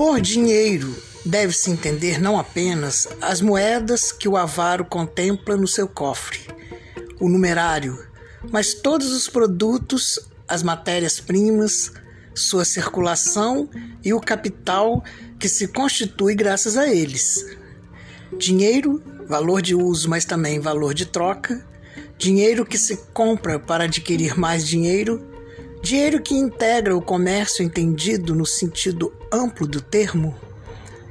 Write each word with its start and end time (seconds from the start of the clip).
Por 0.00 0.18
dinheiro 0.18 0.96
deve-se 1.26 1.70
entender 1.70 2.18
não 2.18 2.38
apenas 2.38 3.06
as 3.20 3.42
moedas 3.42 4.10
que 4.10 4.26
o 4.26 4.34
avaro 4.34 4.82
contempla 4.82 5.58
no 5.58 5.68
seu 5.68 5.86
cofre, 5.86 6.40
o 7.20 7.28
numerário, 7.28 8.02
mas 8.50 8.72
todos 8.72 9.12
os 9.12 9.28
produtos, 9.28 10.18
as 10.48 10.62
matérias-primas, 10.62 11.92
sua 12.34 12.64
circulação 12.64 13.68
e 14.02 14.14
o 14.14 14.20
capital 14.22 15.04
que 15.38 15.50
se 15.50 15.68
constitui 15.68 16.34
graças 16.34 16.78
a 16.78 16.88
eles. 16.88 17.44
Dinheiro, 18.38 19.02
valor 19.28 19.60
de 19.60 19.74
uso, 19.74 20.08
mas 20.08 20.24
também 20.24 20.58
valor 20.60 20.94
de 20.94 21.04
troca, 21.04 21.62
dinheiro 22.16 22.64
que 22.64 22.78
se 22.78 22.96
compra 23.12 23.58
para 23.58 23.84
adquirir 23.84 24.38
mais 24.38 24.66
dinheiro, 24.66 25.29
dinheiro 25.82 26.20
que 26.20 26.34
integra 26.34 26.96
o 26.96 27.02
comércio 27.02 27.64
entendido 27.64 28.34
no 28.34 28.44
sentido 28.44 29.12
amplo 29.32 29.66
do 29.66 29.80
termo, 29.80 30.36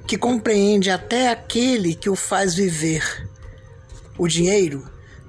que 0.06 0.18
compreende 0.18 0.90
até 0.90 1.30
aquele 1.30 1.96
que 1.96 2.10
o 2.10 2.16
faz 2.16 2.56
viver. 2.56 3.28
O 4.18 4.28
dinheiro, 4.28 4.88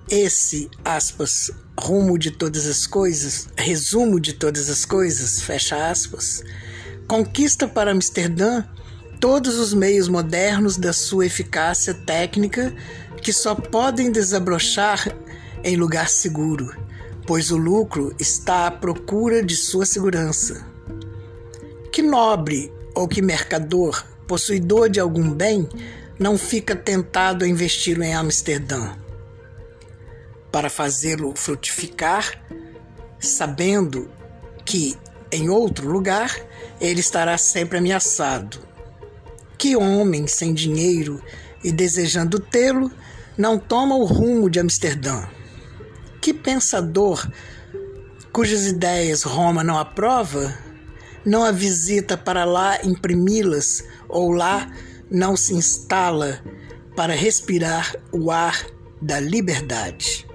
esse, 0.09 0.71
aspas, 0.84 1.51
rumo 1.79 2.19
de 2.19 2.31
todas 2.31 2.67
as 2.67 2.87
coisas, 2.87 3.48
resumo 3.57 4.21
de 4.21 4.34
todas 4.34 4.69
as 4.69 4.84
coisas, 4.84 5.41
fecha 5.41 5.91
aspas, 5.91 6.43
conquista 7.07 7.67
para 7.67 7.93
Amsterdã 7.93 8.65
todos 9.19 9.59
os 9.59 9.75
meios 9.75 10.09
modernos 10.09 10.77
da 10.77 10.93
sua 10.93 11.27
eficácia 11.27 11.93
técnica 11.93 12.75
que 13.23 13.33
só 13.33 13.55
podem 13.55 14.11
desabrochar 14.11 15.15
em 15.62 15.77
lugar 15.77 16.09
seguro, 16.09 16.75
pois 17.30 17.52
o 17.52 17.57
lucro 17.57 18.12
está 18.19 18.66
à 18.66 18.73
procura 18.73 19.41
de 19.41 19.55
sua 19.55 19.86
segurança. 19.86 20.67
Que 21.92 22.03
nobre 22.03 22.73
ou 22.92 23.06
que 23.06 23.23
mercador, 23.23 24.05
possuidor 24.27 24.89
de 24.89 24.98
algum 24.98 25.33
bem, 25.33 25.69
não 26.19 26.36
fica 26.36 26.75
tentado 26.75 27.45
a 27.45 27.48
investi-lo 27.48 28.03
em 28.03 28.14
Amsterdã? 28.14 28.97
Para 30.51 30.69
fazê-lo 30.69 31.33
frutificar, 31.36 32.42
sabendo 33.20 34.11
que 34.64 34.98
em 35.31 35.48
outro 35.48 35.89
lugar 35.89 36.36
ele 36.81 36.98
estará 36.98 37.39
sempre 37.39 37.78
ameaçado. 37.78 38.58
Que 39.56 39.77
homem 39.77 40.27
sem 40.27 40.53
dinheiro 40.53 41.23
e 41.62 41.70
desejando 41.70 42.41
tê-lo 42.41 42.91
não 43.39 43.56
toma 43.56 43.95
o 43.95 44.05
rumo 44.05 44.51
de 44.51 44.58
Amsterdã? 44.58 45.28
Que 46.21 46.35
pensador 46.35 47.27
cujas 48.33 48.67
ideias 48.67 49.23
Roma 49.23 49.65
não 49.65 49.79
aprova, 49.79 50.57
não 51.25 51.45
a 51.45 51.51
visita 51.51 52.17
para 52.17 52.45
lá 52.45 52.79
imprimi-las 52.85 53.85
ou 54.09 54.31
lá 54.33 54.71
não 55.11 55.37
se 55.37 55.55
instala 55.55 56.41
para 56.95 57.15
respirar 57.15 57.95
o 58.13 58.31
ar 58.31 58.67
da 59.03 59.19
liberdade. 59.19 60.30